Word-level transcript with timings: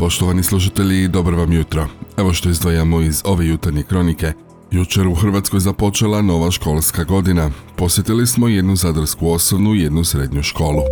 Poštovani 0.00 0.42
slušatelji, 0.42 1.08
dobro 1.08 1.36
vam 1.36 1.52
jutro. 1.52 1.86
Evo 2.16 2.32
što 2.32 2.48
izdvajamo 2.48 3.00
iz 3.00 3.22
ove 3.24 3.46
jutarnje 3.46 3.82
kronike. 3.82 4.32
Jučer 4.70 5.06
u 5.06 5.14
Hrvatskoj 5.14 5.60
započela 5.60 6.22
nova 6.22 6.50
školska 6.50 7.04
godina. 7.04 7.50
Posjetili 7.76 8.26
smo 8.26 8.48
jednu 8.48 8.76
zadarsku 8.76 9.30
osnovnu 9.30 9.74
i 9.74 9.80
jednu 9.80 10.04
srednju 10.04 10.42
školu. 10.42 10.82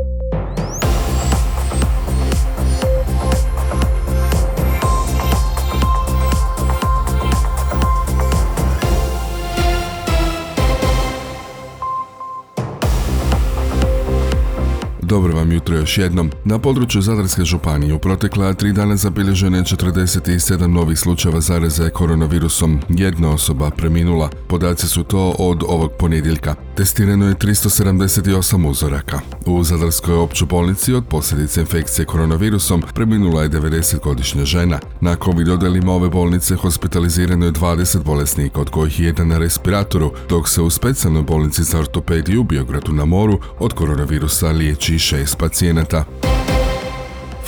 Dobro 15.08 15.36
vam 15.36 15.52
jutro 15.52 15.76
još 15.76 15.98
jednom. 15.98 16.30
Na 16.44 16.58
području 16.58 17.02
Zadarske 17.02 17.44
županije 17.44 17.94
u 17.94 17.98
protekla 17.98 18.54
tri 18.54 18.72
dana 18.72 18.96
zabilježeno 18.96 19.56
je 19.56 19.62
47 19.62 20.66
novih 20.66 20.98
slučajeva 20.98 21.40
zaraze 21.40 21.90
koronavirusom. 21.90 22.80
Jedna 22.88 23.30
osoba 23.30 23.70
preminula. 23.70 24.30
Podaci 24.48 24.88
su 24.88 25.04
to 25.04 25.34
od 25.38 25.62
ovog 25.68 25.92
ponedjeljka. 25.98 26.54
Testirano 26.76 27.28
je 27.28 27.34
378 27.34 28.68
uzoraka. 28.68 29.20
U 29.46 29.64
Zadarskoj 29.64 30.14
općoj 30.14 30.46
bolnici 30.46 30.94
od 30.94 31.04
posljedice 31.10 31.60
infekcije 31.60 32.04
koronavirusom 32.04 32.82
preminula 32.94 33.42
je 33.42 33.50
90-godišnja 33.50 34.44
žena. 34.44 34.78
Na 35.00 35.16
COVID 35.24 35.48
odelima 35.48 35.92
ove 35.92 36.08
bolnice 36.08 36.56
hospitalizirano 36.56 37.46
je 37.46 37.52
20 37.52 38.04
bolesnika, 38.04 38.60
od 38.60 38.70
kojih 38.70 39.00
je 39.00 39.06
jedan 39.06 39.28
na 39.28 39.38
respiratoru, 39.38 40.12
dok 40.28 40.48
se 40.48 40.62
u 40.62 40.70
specijalnoj 40.70 41.22
bolnici 41.22 41.62
za 41.62 41.78
ortopediju 41.78 42.40
u 42.40 42.44
Biogradu 42.44 42.92
na 42.92 43.04
moru 43.04 43.40
od 43.58 43.72
koronavirusa 43.72 44.48
liječi 44.48 44.97
šest 44.98 45.38
pacijenata. 45.38 46.04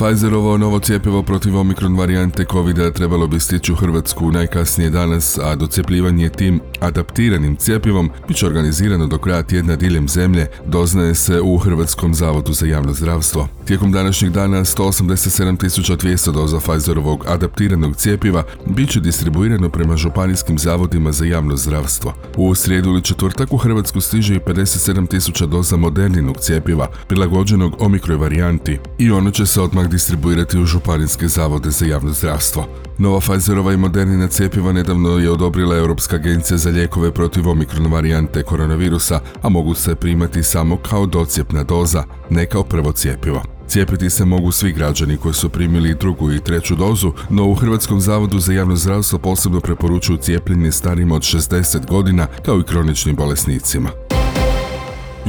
Pfizerovo 0.00 0.58
novo 0.58 0.78
cijepivo 0.78 1.22
protiv 1.22 1.56
omikron 1.56 1.96
varijante 1.96 2.44
covid 2.44 2.92
trebalo 2.94 3.26
bi 3.26 3.40
stići 3.40 3.72
u 3.72 3.76
Hrvatsku 3.76 4.32
najkasnije 4.32 4.90
danas, 4.90 5.38
a 5.38 5.56
docjepljivanje 5.56 6.28
tim 6.28 6.60
adaptiranim 6.80 7.56
cijepivom 7.56 8.10
bit 8.28 8.36
će 8.36 8.46
organizirano 8.46 9.06
do 9.06 9.18
kraja 9.18 9.42
tjedna 9.42 9.76
diljem 9.76 10.08
zemlje, 10.08 10.46
doznaje 10.66 11.14
se 11.14 11.40
u 11.40 11.58
Hrvatskom 11.58 12.14
zavodu 12.14 12.52
za 12.52 12.66
javno 12.66 12.92
zdravstvo. 12.92 13.48
Tijekom 13.64 13.92
današnjeg 13.92 14.32
dana 14.32 14.60
187.200 14.60 16.32
doza 16.32 16.60
Pfizerovog 16.60 17.24
adaptiranog 17.28 17.96
cijepiva 17.96 18.42
bit 18.66 18.90
će 18.90 19.00
distribuirano 19.00 19.68
prema 19.68 19.96
županijskim 19.96 20.58
zavodima 20.58 21.12
za 21.12 21.24
javno 21.24 21.56
zdravstvo. 21.56 22.14
U 22.36 22.54
srijedu 22.54 22.88
ili 22.88 23.02
četvrtak 23.02 23.52
u 23.52 23.56
Hrvatsku 23.56 24.00
stiže 24.00 24.34
i 24.34 24.40
57.000 24.40 25.46
doza 25.46 25.76
moderninog 25.76 26.36
cijepiva, 26.36 26.88
prilagođenog 27.08 27.76
omikroj 27.80 28.16
varijanti 28.16 28.78
i 28.98 29.10
ono 29.10 29.30
će 29.30 29.46
se 29.46 29.60
odmah 29.60 29.89
distribuirati 29.90 30.58
u 30.58 30.64
županijske 30.64 31.28
zavode 31.28 31.70
za 31.70 31.86
javno 31.86 32.12
zdravstvo. 32.12 32.66
Nova 32.98 33.20
Pfizerova 33.20 33.72
i 33.72 33.76
Modernina 33.76 34.28
cijepiva 34.28 34.72
nedavno 34.72 35.18
je 35.18 35.30
odobrila 35.30 35.76
Europska 35.76 36.16
agencija 36.16 36.58
za 36.58 36.70
lijekove 36.70 37.14
protiv 37.14 37.48
omikron 37.48 37.92
varijante 37.92 38.42
koronavirusa, 38.42 39.20
a 39.42 39.48
mogu 39.48 39.74
se 39.74 39.94
primati 39.94 40.42
samo 40.42 40.76
kao 40.76 41.06
docijepna 41.06 41.64
doza, 41.64 42.04
ne 42.30 42.46
kao 42.46 42.62
prvo 42.62 42.92
cijepivo. 42.92 43.42
Cijepiti 43.68 44.10
se 44.10 44.24
mogu 44.24 44.52
svi 44.52 44.72
građani 44.72 45.16
koji 45.16 45.34
su 45.34 45.48
primili 45.48 45.94
drugu 45.94 46.32
i 46.32 46.40
treću 46.40 46.76
dozu, 46.76 47.12
no 47.30 47.46
u 47.46 47.54
Hrvatskom 47.54 48.00
zavodu 48.00 48.38
za 48.38 48.52
javno 48.52 48.76
zdravstvo 48.76 49.18
posebno 49.18 49.60
preporučuju 49.60 50.18
cijepljenje 50.18 50.72
starima 50.72 51.14
od 51.14 51.22
60 51.22 51.86
godina 51.86 52.26
kao 52.44 52.60
i 52.60 52.64
kroničnim 52.64 53.16
bolesnicima. 53.16 53.90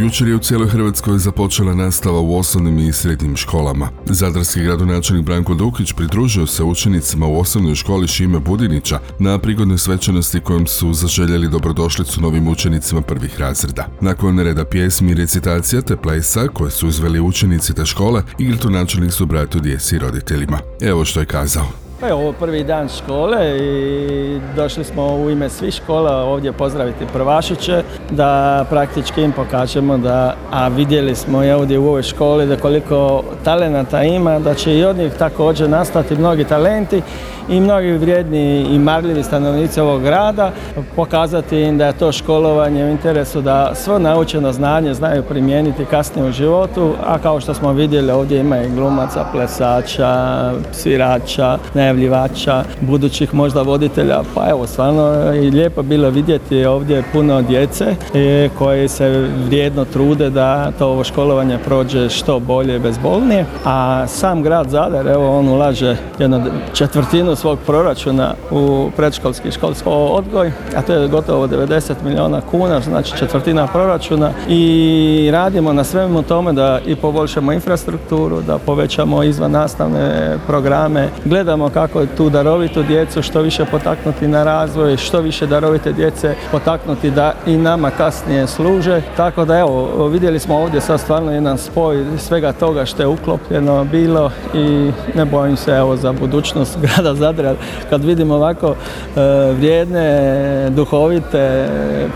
Jučer 0.01 0.27
je 0.27 0.35
u 0.35 0.39
cijeloj 0.39 0.67
Hrvatskoj 0.67 1.17
započela 1.17 1.75
nastava 1.75 2.19
u 2.19 2.37
osnovnim 2.37 2.79
i 2.79 2.93
srednjim 2.93 3.35
školama. 3.35 3.89
Zadarski 4.05 4.63
gradonačelnik 4.63 5.25
Branko 5.25 5.53
Dukić 5.53 5.93
pridružio 5.93 6.47
se 6.47 6.63
učenicima 6.63 7.27
u 7.27 7.39
osnovnoj 7.39 7.75
školi 7.75 8.07
Šime 8.07 8.39
Budinića 8.39 8.99
na 9.19 9.39
prigodnoj 9.39 9.77
svečanosti 9.77 10.39
kojom 10.39 10.67
su 10.67 10.93
zaželjeli 10.93 11.49
dobrodošlicu 11.49 12.21
novim 12.21 12.47
učenicima 12.47 13.01
prvih 13.01 13.39
razreda. 13.39 13.87
Nakon 14.01 14.39
reda 14.39 14.65
pjesmi 14.65 15.11
i 15.11 15.15
recitacija 15.15 15.81
te 15.81 15.97
plesa 15.97 16.47
koje 16.47 16.71
su 16.71 16.87
izveli 16.87 17.19
učenici 17.19 17.73
te 17.73 17.85
škole, 17.85 18.23
načelnik 18.69 19.13
su 19.13 19.25
bratu 19.25 19.59
djeci 19.59 19.95
i 19.95 19.99
roditeljima. 19.99 20.59
Evo 20.81 21.05
što 21.05 21.19
je 21.19 21.25
kazao. 21.25 21.90
Pa 22.01 22.07
je 22.07 22.13
ovo 22.13 22.31
prvi 22.31 22.63
dan 22.63 22.89
škole 22.89 23.59
i 23.59 24.39
došli 24.55 24.83
smo 24.83 25.15
u 25.15 25.29
ime 25.29 25.49
svih 25.49 25.73
škola 25.73 26.23
ovdje 26.23 26.51
pozdraviti 26.51 27.05
prvašiće 27.13 27.83
da 28.09 28.65
praktički 28.69 29.21
im 29.21 29.31
pokažemo 29.31 29.97
da, 29.97 30.35
a 30.51 30.67
vidjeli 30.67 31.15
smo 31.15 31.43
i 31.43 31.51
ovdje 31.51 31.79
u 31.79 31.87
ovoj 31.87 32.03
školi 32.03 32.45
da 32.45 32.57
koliko 32.57 33.23
talenata 33.43 34.03
ima, 34.03 34.39
da 34.39 34.53
će 34.53 34.77
i 34.77 34.85
od 34.85 34.97
njih 34.97 35.13
također 35.13 35.69
nastati 35.69 36.15
mnogi 36.15 36.43
talenti 36.43 37.01
i 37.49 37.59
mnogi 37.59 37.91
vrijedni 37.91 38.61
i 38.61 38.79
marljivi 38.79 39.23
stanovnici 39.23 39.79
ovog 39.79 40.01
grada, 40.01 40.51
pokazati 40.95 41.61
im 41.61 41.77
da 41.77 41.85
je 41.85 41.93
to 41.93 42.11
školovanje 42.11 42.85
u 42.85 42.89
interesu 42.89 43.41
da 43.41 43.75
svo 43.75 43.99
naučeno 43.99 44.51
znanje 44.51 44.93
znaju 44.93 45.23
primijeniti 45.23 45.85
kasnije 45.85 46.29
u 46.29 46.31
životu, 46.31 46.93
a 47.05 47.19
kao 47.19 47.39
što 47.39 47.53
smo 47.53 47.73
vidjeli 47.73 48.11
ovdje 48.11 48.39
ima 48.39 48.61
i 48.61 48.69
glumaca, 48.69 49.25
plesača, 49.31 50.51
svirača, 50.71 51.57
najavljivača, 51.91 52.63
budućih 52.81 53.33
možda 53.33 53.61
voditelja, 53.61 54.21
pa 54.35 54.49
evo 54.49 54.67
stvarno 54.67 55.33
i 55.35 55.49
lijepo 55.49 55.81
bilo 55.81 56.09
vidjeti 56.09 56.65
ovdje 56.65 57.03
puno 57.13 57.41
djece 57.41 57.95
e, 58.13 58.49
koje 58.57 58.87
se 58.87 59.27
vrijedno 59.45 59.85
trude 59.85 60.29
da 60.29 60.71
to 60.79 60.87
ovo 60.87 61.03
školovanje 61.03 61.57
prođe 61.65 62.09
što 62.09 62.39
bolje 62.39 62.75
i 62.75 62.79
bezbolnije, 62.79 63.45
a 63.65 64.07
sam 64.07 64.43
grad 64.43 64.69
Zadar, 64.69 65.07
evo 65.07 65.39
on 65.39 65.49
ulaže 65.49 65.97
jednu 66.19 66.41
četvrtinu 66.73 67.35
svog 67.35 67.59
proračuna 67.65 68.33
u 68.51 68.89
predškolski 68.97 69.51
školski 69.51 69.89
odgoj, 69.89 70.51
a 70.75 70.81
to 70.81 70.93
je 70.93 71.07
gotovo 71.07 71.47
90 71.47 71.93
milijuna 72.03 72.41
kuna, 72.41 72.79
znači 72.79 73.17
četvrtina 73.17 73.67
proračuna. 73.67 74.31
I 74.49 75.29
radimo 75.31 75.73
na 75.73 75.83
svemu 75.83 76.21
tome 76.21 76.53
da 76.53 76.79
i 76.85 76.95
poboljšamo 76.95 77.51
infrastrukturu, 77.51 78.41
da 78.41 78.57
povećamo 78.57 79.23
izvan 79.23 79.51
nastavne 79.51 80.37
programe, 80.47 81.09
gledamo 81.25 81.69
kako 81.69 81.80
tu 82.17 82.29
darovitu 82.29 82.83
djecu 82.83 83.21
što 83.21 83.41
više 83.41 83.65
potaknuti 83.65 84.27
na 84.27 84.43
razvoj, 84.43 84.97
što 84.97 85.21
više 85.21 85.47
darovite 85.47 85.91
djece 85.93 86.35
potaknuti 86.51 87.11
da 87.11 87.33
i 87.45 87.57
nama 87.57 87.91
kasnije 87.91 88.47
služe. 88.47 89.01
Tako 89.17 89.45
da 89.45 89.59
evo, 89.59 90.07
vidjeli 90.07 90.39
smo 90.39 90.57
ovdje 90.57 90.81
sad 90.81 90.99
stvarno 90.99 91.31
jedan 91.31 91.57
spoj 91.57 92.05
svega 92.17 92.51
toga 92.51 92.85
što 92.85 93.01
je 93.01 93.07
uklopljeno 93.07 93.83
bilo 93.83 94.31
i 94.53 94.91
ne 95.15 95.25
bojim 95.25 95.57
se 95.57 95.71
evo 95.71 95.95
za 95.95 96.11
budućnost 96.11 96.77
grada 96.83 97.13
Zadra 97.13 97.55
kad 97.89 98.03
vidim 98.03 98.31
ovako 98.31 98.67
e, 98.67 99.21
vrijedne, 99.53 100.69
duhovite, 100.69 101.67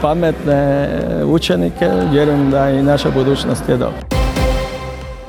pametne 0.02 0.90
učenike, 1.26 1.90
vjerujem 2.12 2.52
da 2.52 2.70
i 2.70 2.84
naša 2.84 3.10
budućnost 3.12 3.70
je 3.70 3.78
dobra. 3.78 4.15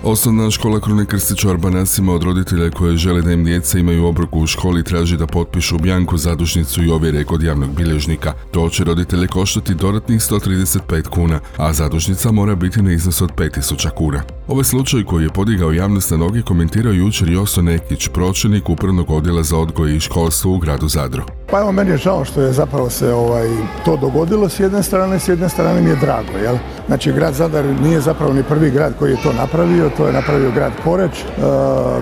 Osnovna 0.06 0.50
škola 0.50 0.81
Krune 0.81 1.05
Krstić 1.06 1.44
Arbanasima 1.44 2.12
od 2.15 2.22
roditelja 2.22 2.71
koje 2.71 2.97
žele 2.97 3.22
da 3.22 3.33
im 3.33 3.44
djeca 3.44 3.78
imaju 3.78 4.05
obroku 4.05 4.41
u 4.41 4.47
školi 4.47 4.84
traži 4.84 5.17
da 5.17 5.27
potpišu 5.27 5.78
bjanku 5.78 6.17
zadužnicu 6.17 6.83
i 6.83 6.91
ovjere 6.91 7.25
kod 7.25 7.43
javnog 7.43 7.71
bilježnika. 7.71 8.33
To 8.50 8.69
će 8.69 8.84
roditelje 8.84 9.27
koštati 9.27 9.75
dodatnih 9.75 10.21
135 10.21 11.09
kuna, 11.09 11.41
a 11.56 11.72
zadužnica 11.72 12.33
mora 12.33 12.55
biti 12.55 12.83
na 12.83 12.93
iznos 12.93 13.22
od 13.22 13.31
5000 13.37 13.91
kuna. 13.91 14.22
Ovaj 14.49 14.65
slučaj 14.65 15.05
koji 15.05 15.25
je 15.25 15.33
podigao 15.33 15.72
javnost 15.72 16.11
na 16.11 16.17
noge 16.17 16.43
komentirao 16.43 16.93
jučer 16.93 17.28
Joso 17.28 17.62
Nekić, 17.62 18.09
pročelnik 18.09 18.69
upravnog 18.69 19.11
odjela 19.11 19.43
za 19.43 19.59
odgoj 19.59 19.97
i 19.97 20.00
školstvo 20.00 20.55
u 20.55 20.59
gradu 20.59 20.88
Zadru. 20.88 21.23
Pa 21.51 21.61
evo, 21.61 21.73
meni 21.73 21.91
je 21.91 21.97
žao 21.97 22.25
što 22.25 22.43
je 22.43 22.53
zapravo 22.53 22.91
se 22.91 23.12
ovaj, 23.12 23.49
to 23.84 23.97
dogodilo 23.97 24.49
s 24.49 24.61
jedne 24.61 24.83
strane, 24.83 25.19
s 25.19 25.29
jedne 25.29 25.49
strane 25.49 25.81
mi 25.81 25.91
je 25.91 25.97
drago, 25.97 26.39
jel? 26.43 26.57
Znači, 26.87 27.12
grad 27.12 27.34
Zadar 27.34 27.65
nije 27.83 28.01
zapravo 28.01 28.33
ni 28.33 28.43
prvi 28.43 28.71
grad 28.71 28.93
koji 28.99 29.11
je 29.11 29.23
to 29.23 29.33
napravio, 29.33 29.91
to 29.97 30.06
je 30.06 30.12
napravio 30.12 30.51
grad 30.51 30.73
Poreć. 30.85 31.21
E, 31.21 31.25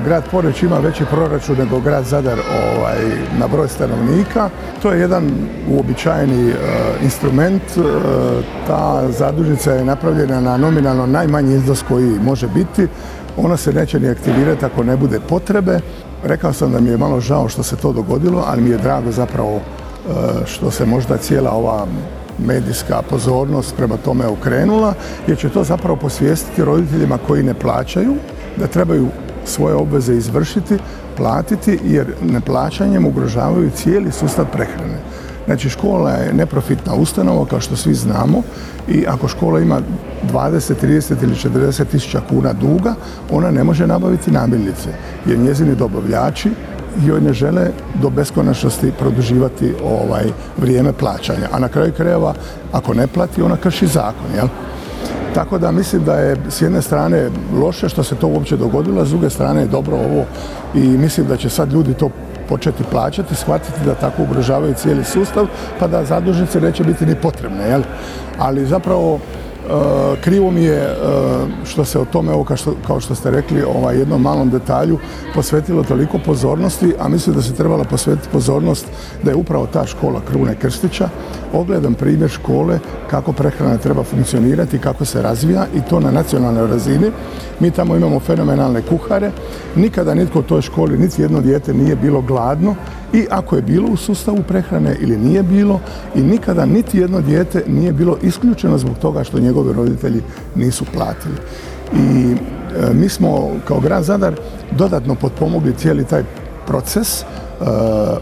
grad 0.05 0.25
Poreć 0.31 0.63
ima 0.63 0.79
veći 0.79 1.05
proračun 1.05 1.57
nego 1.59 1.81
grad 1.81 2.05
Zadar 2.05 2.39
ovaj, 2.39 2.97
na 3.39 3.49
broj 3.49 3.69
stanovnika. 3.69 4.51
To 4.83 4.93
je 4.93 5.01
jedan 5.01 5.31
uobičajeni 5.71 6.51
e, 6.51 6.55
instrument. 7.03 7.63
E, 7.77 7.81
ta 8.67 9.03
zadužnica 9.09 9.73
je 9.73 9.85
napravljena 9.85 10.41
na 10.41 10.57
nominalno 10.57 11.07
najmanji 11.07 11.55
iznos 11.55 11.83
koji 11.89 12.19
može 12.23 12.49
biti. 12.49 12.89
Ona 13.37 13.57
se 13.57 13.73
neće 13.73 14.01
ni 14.01 14.09
aktivirati 14.09 14.65
ako 14.65 14.85
ne 14.85 14.97
bude 14.97 15.21
potrebe. 15.29 15.81
Rekao 16.25 16.53
sam 16.53 16.73
da 16.73 16.81
mi 16.81 16.91
je 16.91 16.99
malo 16.99 17.21
žao 17.21 17.49
što 17.49 17.63
se 17.63 17.77
to 17.77 17.93
dogodilo, 17.93 18.45
ali 18.47 18.63
mi 18.63 18.71
je 18.71 18.79
drago 18.79 19.13
zapravo 19.13 19.61
što 20.47 20.71
se 20.71 20.87
možda 20.87 21.17
cijela 21.17 21.51
ova 21.51 21.87
medijska 22.47 23.03
pozornost 23.11 23.77
prema 23.77 23.97
tome 23.97 24.27
okrenula, 24.27 24.95
jer 25.27 25.39
će 25.39 25.49
to 25.49 25.65
zapravo 25.65 25.97
posvijestiti 25.97 26.65
roditeljima 26.65 27.19
koji 27.27 27.43
ne 27.43 27.55
plaćaju, 27.55 28.15
da 28.57 28.67
trebaju 28.67 29.09
svoje 29.45 29.75
obveze 29.75 30.15
izvršiti, 30.15 30.79
platiti, 31.17 31.79
jer 31.85 32.15
neplaćanjem 32.23 33.07
ugrožavaju 33.07 33.71
cijeli 33.71 34.13
sustav 34.13 34.47
prehrane. 34.53 34.99
Znači 35.47 35.69
škola 35.69 36.11
je 36.11 36.33
neprofitna 36.33 36.95
ustanova 36.95 37.47
kao 37.47 37.61
što 37.61 37.77
svi 37.77 37.95
znamo 37.95 38.43
i 38.89 39.05
ako 39.09 39.29
škola 39.29 39.61
ima 39.61 39.81
20, 40.33 40.73
30 40.83 41.23
ili 41.23 41.35
40 41.35 41.85
tisuća 41.85 42.21
kuna 42.29 42.53
duga, 42.53 42.95
ona 43.31 43.51
ne 43.51 43.65
može 43.65 43.87
nabaviti 43.87 44.31
namirnice 44.31 44.89
jer 45.27 45.39
njezini 45.39 45.75
dobavljači 45.75 46.51
joj 47.07 47.21
ne 47.21 47.33
žele 47.33 47.71
do 48.03 48.11
beskonačnosti 48.11 48.93
produživati 48.99 49.75
ovaj 49.85 50.25
vrijeme 50.59 50.93
plaćanja. 50.93 51.49
A 51.53 51.59
na 51.59 51.69
kraju 51.69 51.93
krajeva, 51.93 52.35
ako 52.73 52.95
ne 52.95 53.07
plati, 53.07 53.43
ona 53.43 53.57
krši 53.57 53.87
zakon, 53.87 54.35
jel? 54.37 54.49
Tako 55.35 55.59
da 55.59 55.71
mislim 55.71 56.05
da 56.05 56.15
je 56.15 56.37
s 56.49 56.63
jedne 56.63 56.83
strane 56.83 57.29
loše 57.61 57.89
što 57.89 58.03
se 58.03 58.15
to 58.15 58.27
uopće 58.27 58.57
dogodilo, 58.57 59.03
a 59.03 59.05
s 59.05 59.11
druge 59.11 59.31
strane 59.31 59.61
je 59.61 59.67
dobro 59.67 59.97
ovo 59.97 60.25
i 60.75 60.81
mislim 60.81 61.27
da 61.27 61.37
će 61.37 61.49
sad 61.49 61.73
ljudi 61.73 61.95
to 61.95 62.11
početi 62.49 62.85
plaćati, 62.91 63.35
shvatiti 63.35 63.85
da 63.85 63.95
tako 63.95 64.23
ugrožavaju 64.23 64.75
cijeli 64.75 65.05
sustav, 65.05 65.47
pa 65.79 65.87
da 65.87 66.05
zadužnice 66.05 66.61
neće 66.61 66.85
biti 66.85 67.07
ni 67.07 67.15
potrebne? 67.15 67.81
Ali 68.39 68.67
zapravo 68.67 69.21
krivo 70.21 70.51
mi 70.51 70.63
je 70.63 70.83
eh, 70.83 70.97
što 71.65 71.85
se 71.85 71.99
o 71.99 72.05
tome, 72.05 72.33
kao 72.87 73.01
što 73.01 73.15
ste 73.15 73.31
rekli, 73.31 73.63
ovaj, 73.63 73.99
jednom 73.99 74.23
malom 74.23 74.51
detalju 74.51 74.99
posvetilo 75.35 75.83
toliko 75.83 76.19
pozornosti, 76.19 76.95
a 77.01 77.09
mislim 77.09 77.37
da 77.37 77.43
se 77.43 77.55
trebala 77.55 77.85
posvetiti 77.85 78.29
pozornost 78.33 78.87
da 79.23 79.31
je 79.31 79.37
upravo 79.37 79.67
ta 79.67 79.87
škola 79.87 80.21
Krune 80.31 80.55
Krstića 80.55 81.09
ogledan 81.53 81.95
primjer 81.95 82.31
škole 82.31 82.79
kako 83.11 83.33
prehrana 83.33 83.79
treba 83.79 84.03
funkcionirati, 84.03 84.79
kako 84.79 85.05
se 85.05 85.23
razvija 85.23 85.67
i 85.75 85.81
to 85.91 86.01
na 86.01 86.11
nacionalnoj 86.11 86.67
razini. 86.67 87.11
Mi 87.61 87.71
tamo 87.71 87.97
imamo 87.97 88.21
fenomenalne 88.21 88.83
kuhare, 88.83 89.31
nikada 89.77 90.15
nitko 90.15 90.39
u 90.39 90.43
toj 90.43 90.63
školi, 90.63 90.99
niti 90.99 91.23
jedno 91.23 91.41
dijete 91.41 91.75
nije 91.75 91.97
bilo 91.97 92.21
gladno 92.21 92.75
i 93.13 93.27
ako 93.31 93.57
je 93.57 93.63
bilo 93.63 93.89
u 93.89 93.97
sustavu 93.97 94.43
prehrane 94.49 94.97
ili 95.01 95.17
nije 95.17 95.43
bilo 95.43 95.81
i 96.15 96.23
nikada 96.23 96.67
niti 96.67 96.99
jedno 96.99 97.21
dijete 97.21 97.63
nije 97.67 97.93
bilo 97.93 98.17
isključeno 98.23 98.79
zbog 98.79 98.99
toga 98.99 99.25
što 99.25 99.39
njegovi 99.55 99.73
roditelji 99.73 100.23
nisu 100.55 100.85
platili. 100.95 101.37
I 101.93 102.33
e, 102.33 102.95
mi 102.95 103.09
smo 103.09 103.51
kao 103.69 103.81
grad 103.81 104.05
Zadar 104.05 104.35
dodatno 104.71 105.15
potpomogli 105.15 105.75
cijeli 105.75 106.05
taj 106.05 106.23
proces 106.67 107.21
e, 107.21 107.25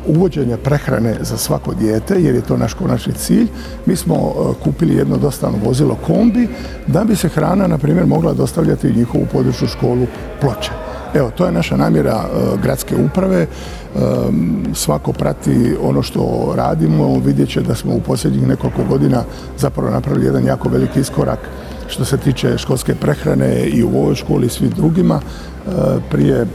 uvođenja 0.06 0.56
prehrane 0.56 1.16
za 1.20 1.36
svako 1.36 1.74
dijete 1.74 2.14
jer 2.22 2.34
je 2.34 2.40
to 2.40 2.56
naš 2.56 2.74
konačni 2.74 3.12
cilj. 3.12 3.46
Mi 3.86 3.96
smo 3.96 4.14
e, 4.14 4.64
kupili 4.64 4.94
jedno 4.94 5.16
dostavno 5.16 5.58
vozilo 5.64 5.96
kombi 6.06 6.48
da 6.86 7.04
bi 7.04 7.16
se 7.16 7.28
hrana 7.28 7.66
na 7.66 7.78
primjer 7.78 8.06
mogla 8.06 8.32
dostavljati 8.32 8.88
u 8.88 8.96
njihovu 8.96 9.26
područnu 9.32 9.68
školu 9.68 10.06
ploče. 10.40 10.91
Evo, 11.14 11.30
to 11.30 11.46
je 11.46 11.52
naša 11.52 11.76
namjera 11.76 12.24
gradske 12.62 12.96
uprave 12.96 13.46
svako 14.74 15.12
prati 15.12 15.76
ono 15.82 16.02
što 16.02 16.52
radimo, 16.56 17.18
vidjet 17.24 17.48
će 17.48 17.60
da 17.60 17.74
smo 17.74 17.94
u 17.94 18.00
posljednjih 18.00 18.46
nekoliko 18.48 18.84
godina 18.88 19.22
zapravo 19.58 19.90
napravili 19.90 20.26
jedan 20.26 20.46
jako 20.46 20.68
veliki 20.68 21.00
iskorak 21.00 21.38
što 21.88 22.04
se 22.04 22.16
tiče 22.16 22.58
školske 22.58 22.94
prehrane 22.94 23.64
i 23.64 23.84
u 23.84 23.88
ovoj 23.88 24.14
školi 24.14 24.46
i 24.46 24.50
svim 24.50 24.70
drugima. 24.70 25.20
Prije 26.10 26.46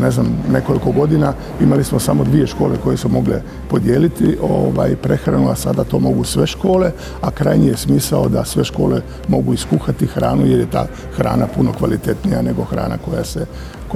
ne 0.00 0.10
znam, 0.10 0.26
nekoliko 0.52 0.92
godina 0.92 1.32
imali 1.60 1.84
smo 1.84 1.98
samo 1.98 2.24
dvije 2.24 2.46
škole 2.46 2.76
koje 2.84 2.96
su 2.96 3.08
mogle 3.08 3.42
podijeliti 3.70 4.36
ovaj, 4.42 4.96
prehranu, 4.96 5.50
a 5.50 5.54
sada 5.54 5.84
to 5.84 5.98
mogu 5.98 6.24
sve 6.24 6.46
škole, 6.46 6.90
a 7.20 7.30
krajnji 7.30 7.66
je 7.66 7.76
smisao 7.76 8.28
da 8.28 8.44
sve 8.44 8.64
škole 8.64 9.00
mogu 9.28 9.54
iskuhati 9.54 10.06
hranu 10.06 10.46
jer 10.46 10.60
je 10.60 10.70
ta 10.70 10.86
hrana 11.16 11.46
puno 11.56 11.72
kvalitetnija 11.72 12.42
nego 12.42 12.64
hrana 12.64 12.98
koja 13.04 13.24
se, 13.24 13.46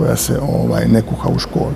koja 0.00 0.16
se 0.16 0.38
ovaj, 0.42 0.88
ne 0.88 1.02
kuha 1.02 1.28
u 1.28 1.38
školi. 1.38 1.74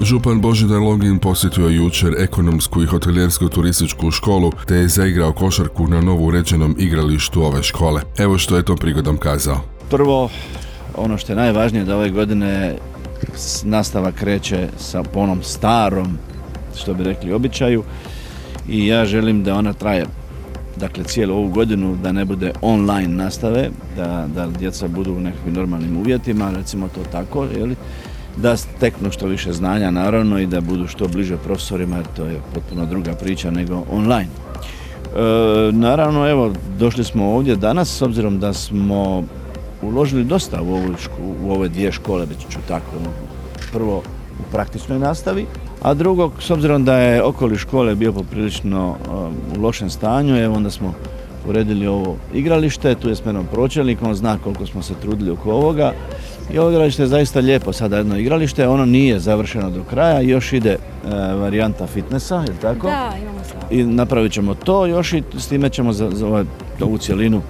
Župan 0.00 0.40
Božidar 0.40 0.80
Login 0.80 1.18
posjetio 1.18 1.68
jučer 1.68 2.14
ekonomsku 2.18 2.82
i 2.82 2.86
hotelijersku 2.86 3.48
turističku 3.48 4.10
školu 4.10 4.52
te 4.66 4.74
je 4.74 4.88
zaigrao 4.88 5.32
košarku 5.32 5.86
na 5.88 6.00
novo 6.00 6.26
uređenom 6.26 6.76
igralištu 6.78 7.42
ove 7.42 7.62
škole. 7.62 8.02
Evo 8.18 8.38
što 8.38 8.56
je 8.56 8.64
to 8.64 8.76
prigodom 8.76 9.16
kazao. 9.16 9.60
Prvo, 9.90 10.30
ono 10.96 11.18
što 11.18 11.32
je 11.32 11.36
najvažnije 11.36 11.84
da 11.84 11.96
ove 11.96 12.10
godine 12.10 12.76
nastava 13.64 14.12
kreće 14.12 14.68
sa 14.78 15.02
ponom 15.02 15.42
starom, 15.42 16.18
što 16.76 16.94
bi 16.94 17.04
rekli, 17.04 17.32
običaju 17.32 17.82
i 18.68 18.86
ja 18.86 19.04
želim 19.04 19.44
da 19.44 19.54
ona 19.54 19.72
traje 19.72 20.06
dakle 20.76 21.04
cijelu 21.04 21.34
ovu 21.34 21.48
godinu 21.48 21.96
da 22.02 22.12
ne 22.12 22.24
bude 22.24 22.52
online 22.62 23.14
nastave, 23.24 23.70
da, 23.96 24.26
da 24.34 24.46
djeca 24.46 24.88
budu 24.88 25.12
u 25.12 25.20
nekakvim 25.20 25.54
normalnim 25.54 25.96
uvjetima, 25.96 26.50
recimo 26.50 26.88
to 26.88 27.00
tako, 27.12 27.44
jeli? 27.44 27.76
da 28.36 28.56
steknu 28.56 29.10
što 29.10 29.26
više 29.26 29.52
znanja 29.52 29.90
naravno 29.90 30.38
i 30.38 30.46
da 30.46 30.60
budu 30.60 30.86
što 30.86 31.08
bliže 31.08 31.36
profesorima 31.36 31.96
jer 31.96 32.06
to 32.16 32.24
je 32.24 32.40
potpuno 32.54 32.86
druga 32.86 33.12
priča 33.12 33.50
nego 33.50 33.82
online. 33.90 34.28
E, 34.28 35.72
naravno 35.72 36.28
evo 36.28 36.52
došli 36.78 37.04
smo 37.04 37.34
ovdje 37.34 37.56
danas 37.56 37.96
s 37.96 38.02
obzirom 38.02 38.38
da 38.38 38.52
smo 38.52 39.24
uložili 39.82 40.24
dosta 40.24 40.62
u, 40.62 40.74
ovu 40.74 40.94
u 41.42 41.52
ove 41.52 41.68
dvije 41.68 41.92
škole, 41.92 42.26
već 42.26 42.38
ću 42.38 42.58
tako 42.68 42.96
prvo 43.72 44.02
u 44.40 44.52
praktičnoj 44.52 44.98
nastavi, 44.98 45.46
a 45.84 45.94
drugo 45.94 46.30
s 46.40 46.50
obzirom 46.50 46.84
da 46.84 46.96
je 46.98 47.22
okoli 47.22 47.56
škole 47.56 47.94
bio 47.94 48.12
poprilično 48.12 48.96
u 49.56 49.60
lošem 49.60 49.90
stanju, 49.90 50.36
evo 50.36 50.56
onda 50.56 50.70
smo 50.70 50.94
uredili 51.48 51.86
ovo 51.86 52.16
igralište, 52.34 52.94
tu 52.94 53.08
je 53.08 53.16
s 53.16 53.24
menom 53.24 53.46
pročelnik, 53.52 54.02
on 54.02 54.14
zna 54.14 54.38
koliko 54.44 54.66
smo 54.66 54.82
se 54.82 54.94
trudili 55.02 55.30
oko 55.30 55.52
ovoga 55.52 55.92
i 56.52 56.58
ovo 56.58 56.70
igralište 56.70 57.02
je 57.02 57.06
zaista 57.06 57.40
lijepo 57.40 57.72
sada 57.72 57.96
jedno 57.96 58.18
igralište, 58.18 58.68
ono 58.68 58.84
nije 58.84 59.18
završeno 59.18 59.70
do 59.70 59.82
kraja, 59.82 60.20
još 60.20 60.52
ide 60.52 60.70
e, 60.70 60.78
varijanta 61.34 61.86
fitnessa, 61.86 62.36
je 62.36 62.54
tako? 62.60 62.86
Da, 62.86 63.12
imamo 63.22 63.38
I 63.70 63.82
napravit 63.82 64.32
ćemo 64.32 64.54
to 64.54 64.86
još 64.86 65.12
i 65.12 65.22
s 65.38 65.48
time 65.48 65.70
ćemo 65.70 65.92
za, 65.92 66.10
za 66.10 66.26
ovaj, 66.26 66.44
ovu 66.80 66.98
cjelinu 66.98 67.42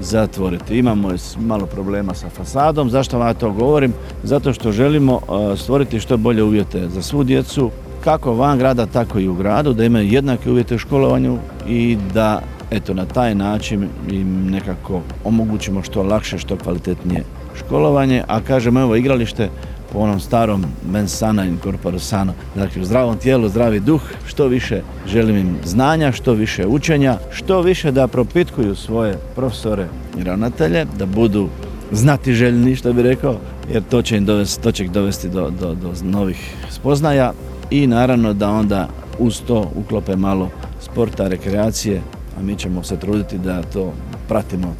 zatvoriti. 0.00 0.78
Imamo 0.78 1.08
malo 1.38 1.66
problema 1.66 2.14
sa 2.14 2.28
fasadom, 2.28 2.90
zašto 2.90 3.18
vam 3.18 3.34
to 3.34 3.52
govorim? 3.52 3.92
Zato 4.22 4.52
što 4.52 4.72
želimo 4.72 5.20
e, 5.20 5.56
stvoriti 5.56 6.00
što 6.00 6.16
bolje 6.16 6.42
uvjete 6.42 6.88
za 6.88 7.02
svu 7.02 7.24
djecu, 7.24 7.70
kako 8.04 8.34
van 8.34 8.58
grada, 8.58 8.86
tako 8.86 9.18
i 9.18 9.28
u 9.28 9.34
gradu, 9.34 9.72
da 9.72 9.84
imaju 9.84 10.08
jednake 10.08 10.50
uvjete 10.50 10.74
u 10.74 10.78
školovanju 10.78 11.38
i 11.68 11.98
da 12.14 12.42
eto 12.70 12.94
na 12.94 13.06
taj 13.06 13.34
način 13.34 13.88
im 14.10 14.50
nekako 14.50 15.00
omogućimo 15.24 15.82
što 15.82 16.02
lakše, 16.02 16.38
što 16.38 16.56
kvalitetnije 16.56 17.24
školovanje, 17.54 18.22
a 18.28 18.40
kažem 18.40 18.76
evo 18.76 18.96
igralište 18.96 19.48
po 19.94 20.00
onom 20.00 20.20
starom 20.20 20.64
mens 20.90 21.18
sana 21.18 21.44
in 21.44 21.58
corpore 21.62 21.98
sano, 21.98 22.32
dakle 22.54 22.82
u 22.82 22.84
zdravom 22.84 23.18
tijelu, 23.18 23.48
zdravi 23.48 23.80
duh, 23.80 24.02
što 24.26 24.46
više 24.46 24.82
želim 25.06 25.36
im 25.36 25.56
znanja, 25.64 26.12
što 26.12 26.32
više 26.32 26.66
učenja, 26.66 27.18
što 27.30 27.60
više 27.60 27.92
da 27.92 28.08
propitkuju 28.08 28.74
svoje 28.74 29.18
profesore 29.34 29.86
i 30.18 30.24
ravnatelje, 30.24 30.86
da 30.98 31.06
budu 31.06 31.48
znati 31.92 32.32
željni, 32.32 32.76
što 32.76 32.92
bi 32.92 33.02
rekao, 33.02 33.36
jer 33.72 33.82
to 33.90 34.02
će, 34.02 34.16
im 34.16 34.24
dovesti, 34.24 34.62
to 34.62 34.72
će 34.72 34.84
ih 34.84 34.90
dovesti 34.90 35.28
do, 35.28 35.50
do, 35.60 35.74
do 35.74 35.92
novih 36.02 36.54
spoznaja 36.70 37.32
i 37.70 37.86
naravno 37.86 38.32
da 38.32 38.50
onda 38.50 38.88
uz 39.18 39.40
to 39.46 39.70
uklope 39.74 40.16
malo 40.16 40.50
sporta, 40.80 41.28
rekreacije, 41.28 42.02
a 42.38 42.42
mi 42.42 42.56
ćemo 42.56 42.82
se 42.82 42.96
truditi 42.96 43.38
da 43.38 43.62
to 43.62 43.92
pratimo 44.28 44.74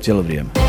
cijelo 0.00 0.22
vrijeme. 0.22 0.61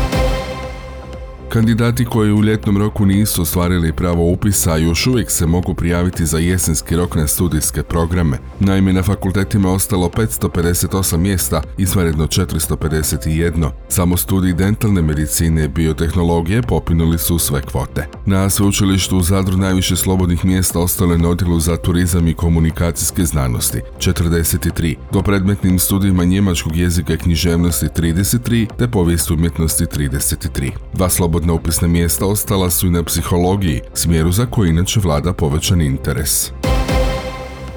Kandidati 1.54 2.04
koji 2.04 2.32
u 2.32 2.42
ljetnom 2.42 2.78
roku 2.78 3.06
nisu 3.06 3.42
ostvarili 3.42 3.92
pravo 3.92 4.30
upisa 4.30 4.76
još 4.76 5.06
uvijek 5.06 5.30
se 5.30 5.46
mogu 5.46 5.74
prijaviti 5.74 6.26
za 6.26 6.38
jesenski 6.38 6.96
rok 6.96 7.14
na 7.14 7.26
studijske 7.26 7.82
programe. 7.82 8.38
Naime, 8.60 8.92
na 8.92 9.02
fakultetima 9.02 9.68
je 9.68 9.74
ostalo 9.74 10.08
558 10.08 11.16
mjesta, 11.16 11.62
izvanredno 11.78 12.26
451. 12.26 13.70
Samo 13.88 14.16
studij 14.16 14.52
dentalne 14.52 15.02
medicine 15.02 15.64
i 15.64 15.68
biotehnologije 15.68 16.62
popinuli 16.62 17.18
su 17.18 17.38
sve 17.38 17.62
kvote. 17.62 18.06
Na 18.26 18.50
sveučilištu 18.50 19.16
u 19.16 19.22
Zadru 19.22 19.56
najviše 19.56 19.96
slobodnih 19.96 20.44
mjesta 20.44 20.78
ostale 20.78 21.18
na 21.18 21.28
odjelu 21.28 21.60
za 21.60 21.76
turizam 21.76 22.28
i 22.28 22.34
komunikacijske 22.34 23.24
znanosti, 23.24 23.80
43. 23.98 24.96
Do 25.12 25.22
predmetnim 25.22 25.78
studijima 25.78 26.24
njemačkog 26.24 26.76
jezika 26.76 27.14
i 27.14 27.18
književnosti 27.18 27.86
33, 27.86 28.66
te 28.78 28.88
povijest 28.88 29.30
umjetnosti 29.30 29.84
33. 29.84 30.70
Dva 30.94 31.10
slobodna 31.10 31.43
slobodna 31.44 31.60
upisna 31.62 31.88
mjesta 31.88 32.26
ostala 32.26 32.70
su 32.70 32.86
i 32.86 32.90
na 32.90 33.02
psihologiji, 33.02 33.80
smjeru 33.94 34.32
za 34.32 34.46
koji 34.46 34.70
inače 34.70 35.00
vlada 35.00 35.32
povećan 35.32 35.80
interes. 35.80 36.52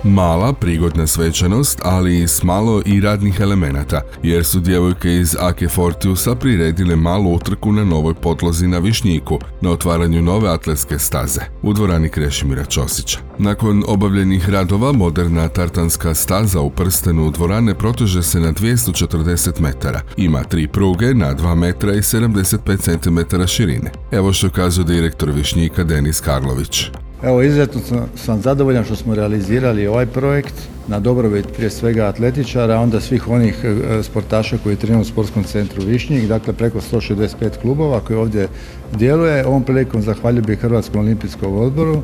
Mala, 0.08 0.54
prigodna 0.54 1.08
svečanost, 1.08 1.80
ali 1.84 2.28
s 2.28 2.44
malo 2.44 2.82
i 2.86 3.02
radnih 3.02 3.40
elemenata, 3.40 4.02
jer 4.24 4.46
su 4.46 4.60
djevojke 4.60 5.16
iz 5.16 5.36
Ake 5.40 5.68
Fortiusa 5.68 6.36
priredile 6.36 6.96
malu 6.96 7.34
utrku 7.34 7.72
na 7.72 7.84
novoj 7.84 8.14
podlozi 8.14 8.68
na 8.68 8.78
Višnjiku, 8.78 9.40
na 9.62 9.70
otvaranju 9.70 10.22
nove 10.22 10.50
atletske 10.50 11.00
staze, 11.00 11.42
u 11.62 11.74
dvorani 11.74 12.10
Krešimira 12.10 12.66
Ćosića. 12.66 13.20
Nakon 13.38 13.84
obavljenih 13.88 14.50
radova, 14.50 14.92
moderna 14.92 15.48
tartanska 15.48 16.14
staza 16.14 16.62
u 16.62 16.70
prstenu 16.70 17.32
dvorane 17.32 17.76
proteže 17.76 18.24
se 18.24 18.40
na 18.40 18.54
240 18.54 19.62
metara. 19.62 20.02
Ima 20.18 20.44
tri 20.44 20.68
pruge 20.68 21.14
na 21.14 21.36
2 21.36 21.56
metra 21.56 21.94
i 21.94 22.02
75 22.02 22.78
cm 22.78 23.46
širine. 23.48 23.92
Evo 24.12 24.34
što 24.34 24.50
kazuje 24.50 24.86
direktor 24.86 25.32
Višnjika 25.32 25.84
Denis 25.84 26.22
Karlović. 26.22 26.92
Evo, 27.24 27.42
izuzetno 27.42 27.82
sam 28.16 28.42
zadovoljan 28.42 28.84
što 28.84 28.96
smo 28.96 29.16
realizirali 29.16 29.88
ovaj 29.88 30.06
projekt 30.06 30.54
na 30.88 31.00
dobrobit 31.00 31.46
prije 31.56 31.70
svega 31.70 32.06
atletičara, 32.06 32.80
onda 32.80 33.00
svih 33.00 33.28
onih 33.28 33.64
e, 33.64 34.04
sportaša 34.04 34.58
koji 34.64 34.76
treniraju 34.76 35.02
u 35.02 35.06
sportskom 35.06 35.44
centru 35.44 35.84
Višnjik, 35.86 36.28
dakle 36.28 36.54
preko 36.54 36.80
165 36.80 37.58
klubova 37.62 38.00
koji 38.00 38.18
ovdje 38.18 38.48
djeluje. 38.94 39.46
Ovom 39.46 39.64
prilikom 39.64 40.02
zahvaljujem 40.02 40.46
bih 40.46 40.60
Hrvatskom 40.60 41.02
olimpijskom 41.02 41.56
odboru, 41.56 42.02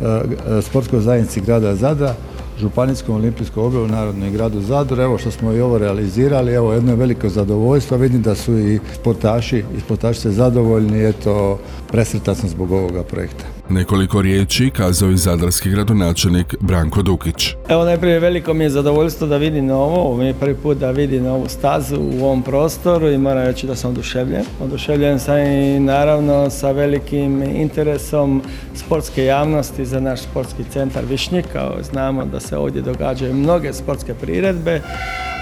e, 0.00 0.04
e, 0.58 0.62
sportskoj 0.62 1.00
zajednici 1.00 1.40
grada 1.40 1.74
Zada, 1.74 2.14
Županijskom 2.60 3.14
olimpijskom 3.14 3.64
odboru 3.64 3.88
Narodnoj 3.88 4.30
gradu 4.30 4.60
Zadru. 4.60 5.02
Evo 5.02 5.18
što 5.18 5.30
smo 5.30 5.52
i 5.52 5.60
ovo 5.60 5.78
realizirali, 5.78 6.52
evo 6.52 6.72
jedno 6.72 6.94
veliko 6.94 7.28
zadovoljstvo. 7.28 7.96
Vidim 7.96 8.22
da 8.22 8.34
su 8.34 8.58
i 8.58 8.80
sportaši 8.94 9.64
i 9.76 9.80
sportašice 9.80 10.30
zadovoljni, 10.30 11.08
eto 11.08 11.58
presretan 11.90 12.34
sam 12.34 12.48
zbog 12.48 12.72
ovoga 12.72 13.02
projekta. 13.02 13.44
Nekoliko 13.72 14.22
riječi 14.22 14.70
kazao 14.70 15.10
i 15.10 15.16
zadarski 15.16 15.70
gradonačelnik 15.70 16.54
Branko 16.60 17.02
Dukić. 17.02 17.54
Evo 17.68 17.84
najprije 17.84 18.20
veliko 18.20 18.54
mi 18.54 18.64
je 18.64 18.70
zadovoljstvo 18.70 19.26
da 19.26 19.36
vidim 19.36 19.70
ovo, 19.70 20.16
mi 20.16 20.26
je 20.26 20.34
prvi 20.34 20.54
put 20.54 20.78
da 20.78 20.90
vidim 20.90 21.26
ovu 21.26 21.48
stazu 21.48 21.96
u 22.00 22.24
ovom 22.24 22.42
prostoru 22.42 23.08
i 23.08 23.18
moram 23.18 23.44
reći 23.44 23.66
da 23.66 23.76
sam 23.76 23.90
oduševljen. 23.90 24.44
Oduševljen 24.60 25.18
sam 25.18 25.38
i 25.38 25.80
naravno 25.80 26.50
sa 26.50 26.70
velikim 26.70 27.42
interesom 27.42 28.42
sportske 28.74 29.24
javnosti 29.24 29.86
za 29.86 30.00
naš 30.00 30.20
sportski 30.20 30.64
centar 30.72 31.04
Višnjik. 31.04 31.46
Znamo 31.90 32.24
da 32.24 32.40
se 32.40 32.56
ovdje 32.56 32.82
događaju 32.82 33.34
mnoge 33.34 33.72
sportske 33.72 34.14
priredbe, 34.14 34.80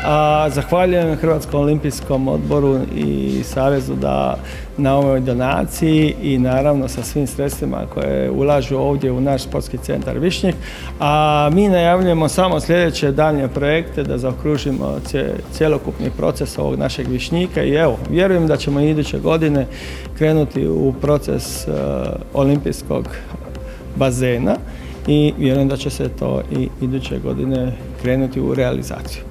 a 0.04 0.48
zahvaljujem 0.50 1.16
Hrvatskom 1.16 1.60
olimpijskom 1.60 2.28
odboru 2.28 2.78
i 2.96 3.40
Savezu 3.44 3.94
da 3.94 4.36
na 4.76 4.96
ovoj 4.96 5.20
donaciji 5.20 6.14
i 6.22 6.38
naravno 6.38 6.88
sa 6.88 7.02
svim 7.02 7.26
sredstvima 7.26 7.86
koje 7.94 8.30
ulažu 8.30 8.76
ovdje 8.76 9.12
u 9.12 9.20
naš 9.20 9.42
sportski 9.42 9.78
centar 9.78 10.18
Višnjik. 10.18 10.54
A 11.00 11.50
mi 11.52 11.68
najavljujemo 11.68 12.28
samo 12.28 12.60
sljedeće 12.60 13.12
daljnje 13.12 13.48
projekte 13.48 14.02
da 14.02 14.18
zaokružimo 14.18 14.98
cjelokupni 15.52 16.10
proces 16.16 16.58
ovog 16.58 16.78
našeg 16.78 17.08
Višnjika 17.08 17.62
i 17.62 17.74
evo, 17.74 17.98
vjerujem 18.10 18.46
da 18.46 18.56
ćemo 18.56 18.80
iduće 18.80 19.18
godine 19.18 19.66
krenuti 20.18 20.68
u 20.68 20.94
proces 21.00 21.68
uh, 21.68 21.74
olimpijskog 22.34 23.08
bazena 23.96 24.56
i 25.06 25.34
vjerujem 25.38 25.68
da 25.68 25.76
će 25.76 25.90
se 25.90 26.08
to 26.08 26.42
i 26.52 26.68
iduće 26.80 27.18
godine 27.18 27.72
krenuti 28.02 28.40
u 28.40 28.54
realizaciju. 28.54 29.29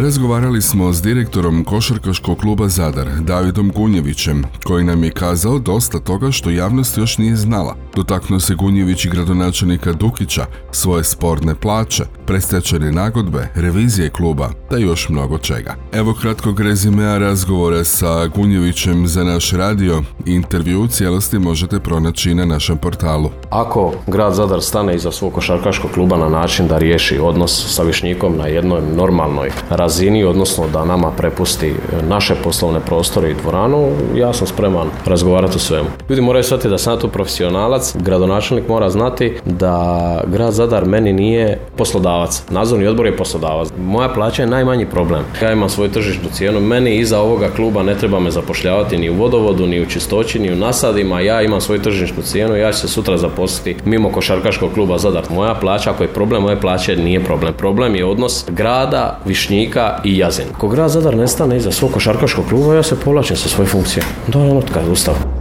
Razgovarali 0.00 0.62
smo 0.62 0.92
s 0.92 1.02
direktorom 1.02 1.64
košarkaškog 1.64 2.38
kluba 2.38 2.68
Zadar, 2.68 3.08
Davidom 3.20 3.72
Gunjevićem, 3.74 4.44
koji 4.64 4.84
nam 4.84 5.04
je 5.04 5.10
kazao 5.10 5.58
dosta 5.58 5.98
toga 5.98 6.30
što 6.30 6.50
javnost 6.50 6.98
još 6.98 7.18
nije 7.18 7.36
znala. 7.36 7.76
Dotaknuo 7.96 8.40
se 8.40 8.54
Gunjević 8.54 9.04
i 9.04 9.08
gradonačelnika 9.08 9.92
Dukića, 9.92 10.46
svoje 10.72 11.04
sporne 11.04 11.54
plaće, 11.54 12.04
prestečene 12.26 12.92
nagodbe, 12.92 13.48
revizije 13.54 14.10
kluba, 14.10 14.50
da 14.70 14.76
još 14.76 15.08
mnogo 15.08 15.38
čega. 15.38 15.74
Evo 15.92 16.14
kratkog 16.14 16.60
rezimea 16.60 17.18
razgovora 17.18 17.84
sa 17.84 18.26
Gunjevićem 18.26 19.08
za 19.08 19.24
naš 19.24 19.50
radio. 19.50 20.02
Intervju 20.26 20.82
u 20.82 20.88
cijelosti 20.88 21.38
možete 21.38 21.80
pronaći 21.80 22.34
na 22.34 22.44
našem 22.44 22.78
portalu. 22.78 23.30
Ako 23.50 23.92
grad 24.06 24.34
Zadar 24.34 24.62
stane 24.62 24.94
iza 24.94 25.12
svog 25.12 25.32
košarkaškog 25.32 25.90
kluba 25.90 26.16
na 26.16 26.28
način 26.28 26.68
da 26.68 26.78
riješi 26.78 27.18
odnos 27.18 27.74
sa 27.74 27.82
Višnjikom 27.82 28.36
na 28.36 28.46
jednoj 28.46 28.80
normalnoj 28.96 29.50
razini, 29.70 30.24
odnosno 30.24 30.64
da 30.72 30.84
nama 30.84 31.10
prepusti 31.10 31.74
naše 32.08 32.34
poslovne 32.44 32.80
prostore 32.80 33.30
i 33.30 33.34
dvoranu, 33.34 33.88
ja 34.14 34.32
sam 34.32 34.46
spreman 34.46 34.88
razgovarati 35.06 35.56
o 35.56 35.58
svemu. 35.58 35.88
Ljudi 36.08 36.22
moraju 36.22 36.44
shvatiti 36.44 36.68
da 36.68 36.78
sam 36.78 36.98
tu 36.98 37.08
profesionalac, 37.08 37.96
gradonačelnik 37.96 38.68
mora 38.68 38.90
znati 38.90 39.36
da 39.44 40.20
grad 40.26 40.52
Zadar 40.52 40.84
meni 40.84 41.12
nije 41.12 41.58
poslodavac. 41.76 42.42
Nadzorni 42.50 42.86
odbor 42.86 43.06
je 43.06 43.16
poslodavac. 43.16 43.68
Moja 43.78 44.08
plaća 44.08 44.42
je 44.42 44.48
najmanji 44.48 44.86
problem. 44.86 45.22
Ja 45.42 45.52
imam 45.52 45.68
svoju 45.68 45.90
tržišnu 45.90 46.28
cijenu, 46.32 46.60
meni 46.60 46.96
iza 46.96 47.20
ovoga 47.20 47.48
kluba 47.56 47.82
ne 47.82 47.94
treba 47.94 48.20
me 48.20 48.30
zapošljavati 48.30 48.98
ni 48.98 49.10
u 49.10 49.14
vodovodu, 49.14 49.66
ni 49.66 49.82
u 49.82 49.86
čistoći, 49.86 50.38
ni 50.38 50.52
u 50.52 50.56
nasadima, 50.56 51.20
ja 51.20 51.42
imam 51.42 51.60
svoju 51.60 51.82
tržišnu 51.82 52.22
cijenu, 52.22 52.56
ja 52.56 52.72
ću 52.72 52.78
se 52.78 52.88
sutra 52.88 53.16
zaposliti 53.38 53.82
mimo 53.84 54.12
košarkaškog 54.12 54.72
kluba 54.74 54.98
Zadar. 54.98 55.24
Moja 55.30 55.54
plaća, 55.54 55.90
ako 55.90 56.02
je 56.02 56.08
problem 56.08 56.42
moje 56.42 56.60
plaće, 56.60 56.96
nije 56.96 57.24
problem. 57.24 57.54
Problem 57.54 57.94
je 57.94 58.04
odnos 58.04 58.44
grada, 58.48 59.18
Višnjika 59.24 60.00
i 60.04 60.18
Jazin. 60.18 60.46
Ako 60.54 60.68
grad 60.68 60.90
Zadar 60.90 61.16
nestane 61.16 61.56
iza 61.56 61.72
svog 61.72 61.92
košarkaškog 61.92 62.44
kluba, 62.48 62.74
ja 62.74 62.82
se 62.82 63.00
povlačim 63.04 63.36
sa 63.36 63.48
svoje 63.48 63.68
funkcije. 63.68 64.02
Da, 64.26 64.38
ono 64.38 64.62
kad 64.74 64.88
ustav. 64.88 65.37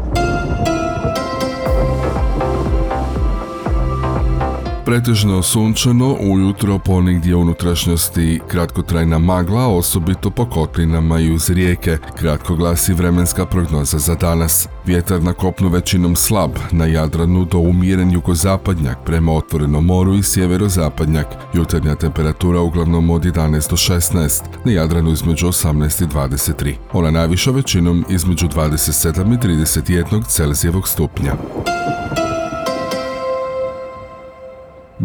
Pretežno 4.87 5.41
sunčano, 5.43 6.15
ujutro 6.19 6.79
ponigdje 6.79 7.35
unutrašnjosti 7.35 8.39
kratkotrajna 8.47 9.19
magla, 9.19 9.67
osobito 9.67 10.29
po 10.29 10.45
kotlinama 10.45 11.19
i 11.19 11.31
uz 11.31 11.49
rijeke. 11.49 11.97
Kratko 12.19 12.55
glasi 12.55 12.93
vremenska 12.93 13.45
prognoza 13.45 13.97
za 13.97 14.15
danas. 14.15 14.67
Vjetar 14.85 15.23
na 15.23 15.33
kopnu 15.33 15.69
većinom 15.69 16.15
slab, 16.15 16.51
na 16.71 16.85
Jadranu 16.85 17.45
do 17.45 17.57
umjeren 17.57 18.11
jugozapadnjak 18.11 18.97
prema 19.05 19.33
otvorenom 19.33 19.85
moru 19.85 20.15
i 20.15 20.23
sjeverozapadnjak. 20.23 21.27
Jutarnja 21.53 21.95
temperatura 21.95 22.61
uglavnom 22.61 23.09
od 23.09 23.23
11 23.23 23.69
do 23.69 23.75
16, 23.75 24.41
na 24.65 24.71
Jadranu 24.71 25.11
između 25.11 25.47
18 25.47 26.03
i 26.03 26.07
23. 26.07 26.73
Ona 26.93 27.11
najviša 27.11 27.51
većinom 27.51 28.05
između 28.09 28.47
27 28.47 29.33
i 29.33 29.37
31 29.37 30.27
Celzijevog 30.27 30.87
stupnja. 30.87 31.33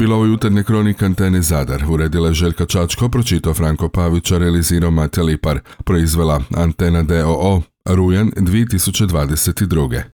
Bila 0.03 0.17
ovo 0.17 0.25
jutarnje 0.25 0.63
kronika 0.63 1.07
Antene 1.07 1.43
Zadar. 1.43 1.85
Uredila 1.91 2.29
je 2.29 2.35
Željka 2.35 2.67
Čačko, 2.67 3.09
pročitao 3.09 3.55
Franko 3.55 3.89
Pavića, 3.89 4.39
realizirao 4.39 4.91
Mate 4.91 5.23
Lipar, 5.23 5.61
proizvela 5.85 6.41
Antena 6.57 7.03
DOO, 7.03 7.63
Rujan 7.85 8.31
2022. 8.37 10.03